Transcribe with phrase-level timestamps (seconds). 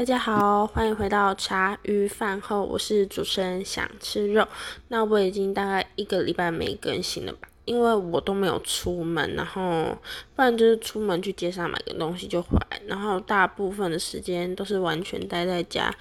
[0.00, 4.48] 大家好，欢迎回到茶余饭后，我是主持人想吃肉。
[4.88, 9.94] 那我已经大概一个礼拜没更新了吧，因为我都没有出门，然后
[10.34, 15.94] 不然就是出门去街上买个东西就回来，然后大部分的时间都是完全待在家，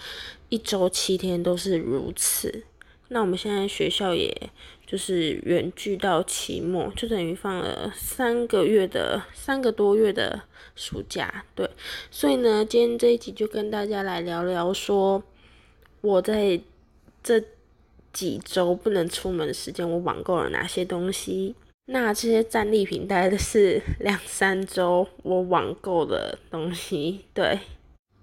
[0.48, 2.64] 一周七天都是如此。
[3.10, 4.50] 那我们现在学校也
[4.90, 10.42] 就是远距到期末，就等于放了三个月的三个多月的
[10.76, 11.70] 暑假，对。
[12.10, 15.22] 所以呢，今天这一集就跟大家来聊聊，说
[16.02, 16.60] 我在
[17.22, 17.40] 这
[18.12, 21.54] 几周不能出门的时间，我网购了哪些东西。
[21.86, 27.60] 那这些战利品大概是两三周我网购的东西，对。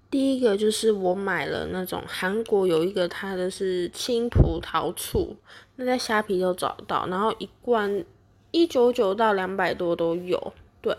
[0.09, 5.35] 第一个就是我买了那种韩国有一个它的是青葡萄醋，
[5.75, 8.05] 那在虾皮都找到，然后一罐
[8.51, 10.95] 一九九到两百多都有，对。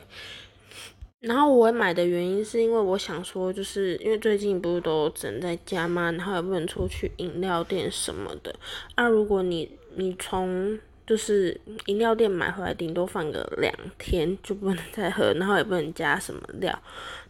[1.20, 8.55] 然后我买的原因是因为我想说，就是因为最近不是都整在家嘛，然后也不能出去饮料店什么的。
[8.95, 16.78] 啊，如果你你从就是饮料店买回来，顶多放个两天就不能再喝，然后也不能加什么料。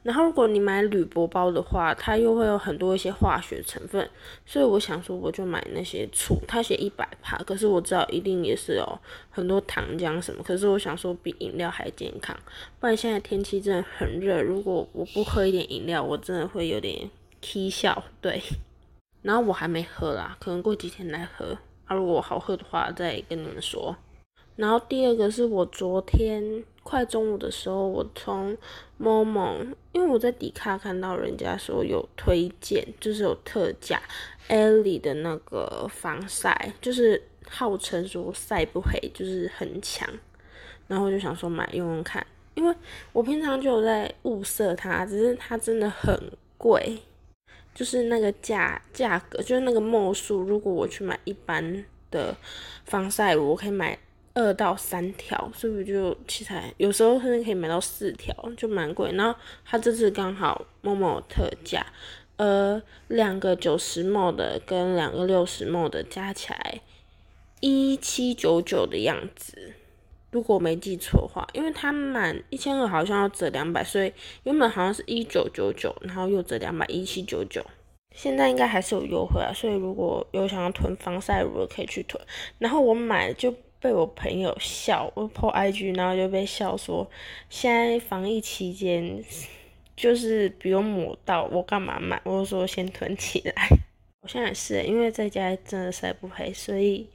[0.03, 4.11] 然后如果你买铝箔包的话，它又会有很多一些化学成分，
[4.45, 8.99] 所以我想说我就买那些醋，它写一百帕，可是我知道一定也是有
[9.31, 12.37] 很多糖浆什么，可是我想说比饮料还健康，
[12.81, 17.09] 不然现在天气真的很热，如果我不喝一点饮料，我真的会有点
[17.41, 18.03] k 笑。
[18.21, 18.43] 对，
[19.23, 21.57] 然后我还没喝啦，可能过几天来喝。
[21.89, 23.97] 啊，如果好喝的话，再跟你们说。
[24.55, 28.57] 然后第二个是我昨天快中午的时候，我从
[28.97, 29.57] 某某，
[29.93, 34.03] 因为我在迪卡看到人家说有推荐，就是有特价
[34.49, 40.09] ，Ellie 的那个防晒，就是号称说晒不黑，就是很强。
[40.89, 42.75] 然后我就想说买用用看，因为
[43.13, 46.99] 我平常就有在物色它，只是它真的很贵。
[47.79, 50.41] 就是那个价价格，就是那个墨数。
[50.41, 52.37] 如果我去买一般的
[52.85, 53.97] 防晒乳，我可以买
[54.35, 59.13] 二到三条，是不是就其实有时候甚至可以买到四条，就蛮贵。
[59.13, 61.87] 然后它这次刚好某某特价，
[62.35, 66.81] 呃，两个九十墨的跟两个六十墨的加起来
[67.61, 69.75] 一七九九的样子。
[70.31, 74.13] 如果没记错的话，因为它满一千二好像要折两百，所以
[74.43, 77.65] 原本好像是一九九九，然后又折两百一七九九，
[78.15, 79.51] 现在应该还是有优惠啊。
[79.55, 82.23] 所以如果有想要囤防晒乳的，可以去囤。
[82.59, 87.09] 然后我买就被我朋友笑，我破 IG，然后就被笑说，
[87.49, 89.25] 现在防疫期间
[89.97, 92.21] 就是不用抹到，我干嘛买？
[92.25, 93.69] 我就说先囤起来。
[94.21, 97.09] 我现在是因为在家真的晒不黑，所以。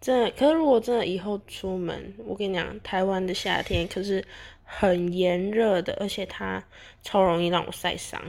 [0.00, 4.24] 真的，可是如果真的以后出门，我跟你讲，台湾的夏天可是
[4.62, 6.62] 很炎热的，而且它
[7.02, 8.22] 超容易让我晒伤，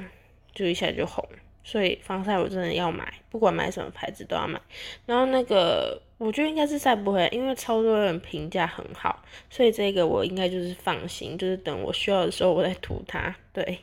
[0.51, 1.23] 就一下就红。
[1.63, 4.59] 所以防晒我真的要买，不管买什么牌子都要买。
[5.05, 13.33] 然后那个我觉得应该是晒不黑，因为超多人评价很好，所以这个我应该就是放心，就是等我需要的时候我再涂它。
[13.53, 13.79] 对。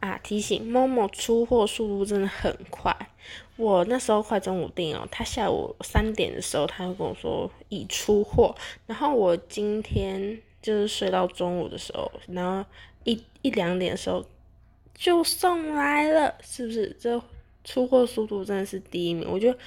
[0.00, 0.18] 啊！
[0.22, 2.94] 提醒，某某出货速度真的很快。
[3.56, 8.54] 我那时候快中午订哦，他下午三点的时候他就跟我说已出货，
[8.86, 12.68] 然后我今天就是睡到中午的时候，然后
[13.04, 14.24] 一一两点的时候
[14.94, 16.96] 就送来了，是不是？
[16.98, 17.22] 这
[17.62, 19.58] 出货速度真的是第一名，我觉得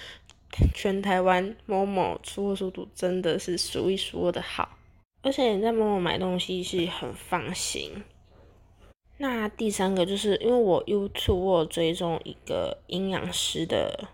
[0.74, 4.78] 全台湾某某出货速度真的是数一数二的好，
[5.22, 8.04] 而且你在某某买东西是很放心。
[9.24, 14.10] 那第三个就是因为我 YouTube 我追踪一个营养师的，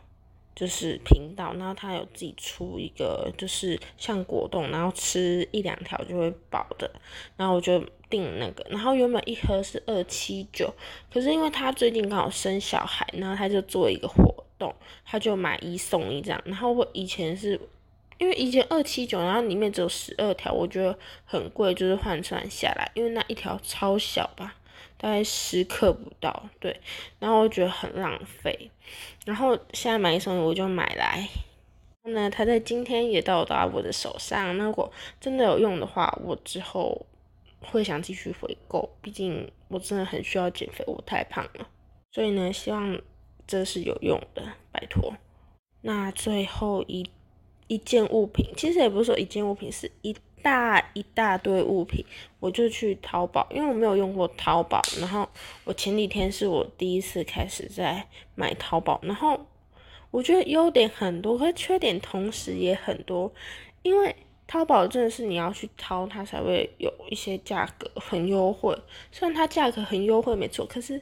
[0.55, 6.91] 就是频道，然后他有自己出一个就是像果冻，然后吃一两条就会饱的，
[7.35, 10.71] 然后我就订那个，然后原本一盒是二七九，
[11.11, 14.71] 可是因为他最近刚好生小孩，然后他就做一个活动，
[15.03, 17.59] 他就买一送一这样，然后我以前是
[18.19, 20.95] 因为以前二七九，然后里面只有十二条，我觉得
[21.25, 24.53] 很贵，就是换算下来，因为那一条超小吧。
[25.01, 26.77] 大概十克不到，对，
[27.19, 28.69] 然后我觉得很浪费，
[29.25, 31.25] 然后现在买一送一，我就买来。
[32.03, 34.91] 那它在今天也到达我的手上，那如果
[35.21, 37.05] 真的有用的话，我之后
[37.61, 41.67] 会想继续回购，毕竟我真的很需要减肥，我太胖了。
[42.11, 42.99] 所以呢，希望
[43.47, 44.43] 这是有用的，
[44.73, 45.13] 拜托。
[45.81, 47.09] 那最后一
[47.67, 50.13] 一件物品，其实也不是说一件物品，是一。
[50.41, 52.05] 大一大堆物品，
[52.39, 54.81] 我就去淘宝，因为我没有用过淘宝。
[54.99, 55.27] 然后
[55.63, 59.39] 我前几天是我第一次开始在买淘宝，然后
[60.11, 63.31] 我觉得优点很多，可缺点同时也很多。
[63.81, 64.15] 因为
[64.49, 68.75] 淘宝真的是你要去淘，它才会有一些价格很优惠。
[69.11, 70.99] 虽然它价格很优惠，没错，可是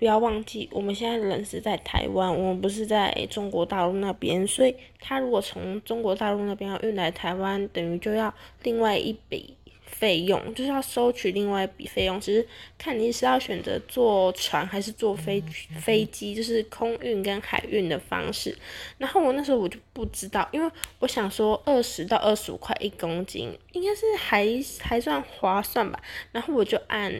[0.00, 8.34] 不要忘记，我们现在人是在台湾，我们不是在中国大陆那边，所以它如果从中国大陆那边要运来台湾，等于就要
[8.64, 9.54] 另外一笔。
[9.98, 12.46] 费用就是要收取另外一笔费用，其实
[12.78, 15.42] 看你是要选择坐船还是坐飞
[15.80, 18.56] 飞机，就是空运跟海运的方式。
[18.98, 24.46] 然后我那时候我就不知道，因为我想说二十到二十五块一公斤，应该是还
[24.80, 26.00] 还算划算吧。
[26.30, 27.12] 然后我就按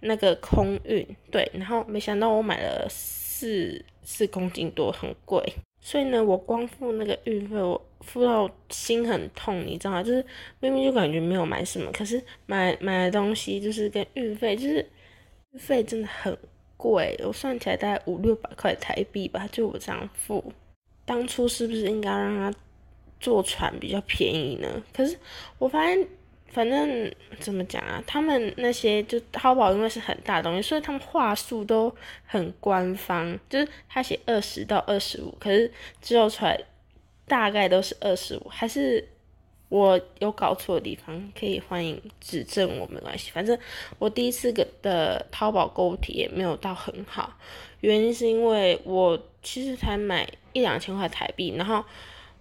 [0.00, 5.42] 那个空运，对，然后没想到我买了四四公斤多，很贵。
[5.88, 10.02] 所以呢，我光付那个运费，我付到心很痛，你知道吗？
[10.02, 10.26] 就是
[10.58, 14.84] 明明就感觉没有买什么，可是买买的东西就是跟运费，就是
[15.52, 16.36] 运费真的很
[16.76, 20.52] 贵，我算起来大概五六百块台币吧，就我这样付。
[21.04, 22.58] 当初是不是应该让他
[23.20, 24.82] 坐船比较便宜呢？
[24.92, 25.16] 可是
[25.58, 26.04] 我发现。
[26.56, 28.02] 反正怎么讲啊？
[28.06, 31.94] 他们那些就淘宝，因为是很大东西，所以他们话术都
[32.24, 33.38] 很官方。
[33.50, 35.70] 就是他写二十到二十五，可是
[36.00, 36.58] 之后出来
[37.28, 39.06] 大概都是二十五，还是
[39.68, 43.30] 我有搞错的地方，可以欢迎指正我，没关系。
[43.30, 43.58] 反正
[43.98, 44.50] 我第一次
[44.80, 47.36] 的淘宝购物体验没有到很好，
[47.80, 51.84] 原因是因为我其实才买一两千块台币，然后。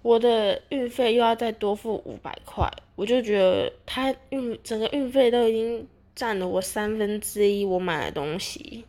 [0.05, 8.85] 我的运费又要再多付五百块，我就觉得它运整个运费都已经占了我三分之一我买的东西。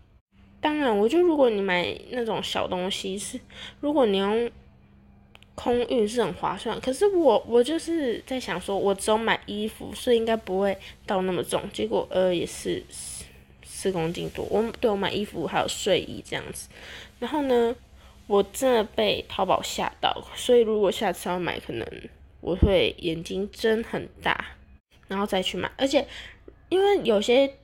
[0.61, 3.41] 当然，我觉得如果你买那种小东西是，
[3.81, 4.51] 如果你用
[5.55, 6.79] 空运是很划算。
[6.83, 10.77] 可是我我就是在想说，我只有买衣服，所以应该不会
[11.07, 11.63] 到那么重。
[11.73, 12.85] 结果呃也是
[13.65, 14.45] 四公斤多。
[14.51, 16.69] 我对我买衣服还有睡衣这样子，
[17.21, 17.75] 然后呢？
[18.27, 21.87] 我真的被淘宝吓到，所以如果下次要买，可能
[22.41, 24.47] 我会眼睛睁很大，
[25.07, 25.71] 然后再去买。
[25.77, 26.07] 而且，
[26.69, 27.55] 因为有些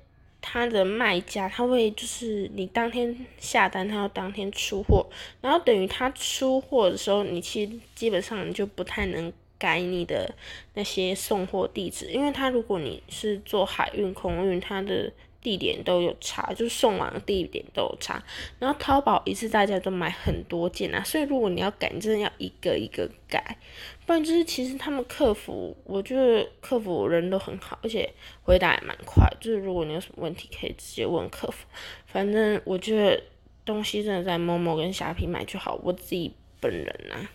[0.41, 5.05] 他的卖家，他会就是你当天下单，他要当天出货，
[5.41, 10.33] 然后等于他出货的时候，你其实基本上你就不太能改你的
[10.75, 15.13] 那些送货地址，因为他如果你是做海运、空运，他的。
[15.43, 18.23] 地点都有差，就是送完的地点都有差。
[18.59, 23.59] 然后淘宝一次大家都买很多件啊，所以如果你要改，真的要一个一个改。
[24.07, 28.09] 不然就是其实他们客服，我觉得客服人都很好，而且
[28.43, 29.29] 回答也蛮快。
[29.41, 31.67] 就是如果你有什么问题，可以直接问客服。
[32.07, 33.23] 反正我觉得
[33.65, 35.79] 东西真的在某某跟虾皮买就好。
[35.83, 37.31] 我自己本人啊，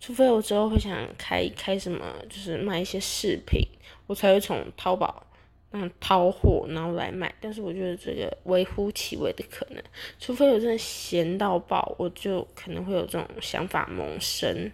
[0.00, 3.60] 除非我之后会想开开什么，就是卖一些饰品，
[4.06, 5.26] 我才会从淘宝。
[5.74, 9.82] 嗯，淘货然后来卖，但是我觉得这个微乎其微的可能，
[10.18, 14.70] 除非我真的闲到爆，我就可能会有这种想法萌生，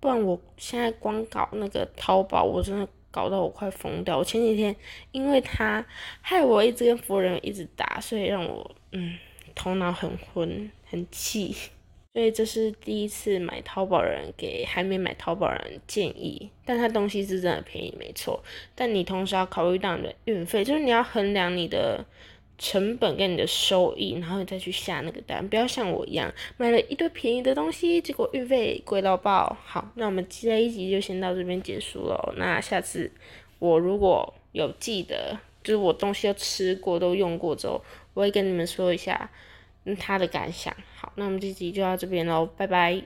[0.00, 4.16] 不然我现在光搞那个淘宝，我真的搞到我快疯掉。
[4.16, 4.74] 我前几天
[5.12, 5.84] 因为他
[6.22, 9.18] 害我一直跟服务人一直打，所以让我嗯
[9.54, 11.54] 头脑很昏，很气。
[12.12, 18.42] 所以这是第一次买淘宝人给还没买淘宝人建议，但他东西是真的便宜，没错。
[18.74, 22.04] 但你同时要考虑到你的运费，就是你要衡量你的
[22.58, 29.56] 成本跟你的收益，然后你再去下那个单，不要像我一样买了一堆便宜的东西，结果运费贵到爆。
[29.64, 32.34] 好，那我们这一集就先到这边结束了。
[32.36, 33.08] 那下次
[33.60, 37.80] 我如果有记得，就是我东西都吃过、都用过之后，
[38.14, 39.30] 我会跟你们说一下。
[39.98, 43.02] 他的感想，好，那我们这集就到这边喽，拜拜。